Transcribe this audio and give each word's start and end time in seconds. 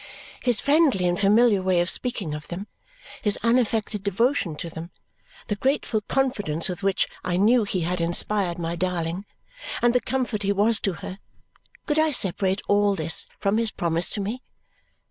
His 0.41 0.59
friendly 0.59 1.07
and 1.07 1.19
familiar 1.19 1.61
way 1.61 1.79
of 1.79 1.87
speaking 1.87 2.33
of 2.33 2.47
them, 2.47 2.65
his 3.21 3.37
unaffected 3.43 4.01
devotion 4.01 4.55
to 4.55 4.67
them, 4.67 4.89
the 5.45 5.55
grateful 5.55 6.01
confidence 6.01 6.67
with 6.67 6.81
which 6.81 7.07
I 7.23 7.37
knew 7.37 7.65
he 7.65 7.81
had 7.81 8.01
inspired 8.01 8.57
my 8.57 8.75
darling, 8.75 9.25
and 9.79 9.93
the 9.93 10.01
comfort 10.01 10.41
he 10.41 10.51
was 10.53 10.79
to 10.79 10.93
her; 11.05 11.19
could 11.85 11.99
I 11.99 12.09
separate 12.09 12.63
all 12.67 12.95
this 12.95 13.27
from 13.39 13.57
his 13.59 13.69
promise 13.69 14.09
to 14.13 14.21
me? 14.21 14.41